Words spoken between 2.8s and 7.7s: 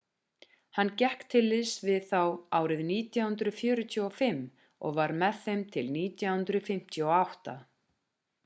1945 og var með þeim til 1958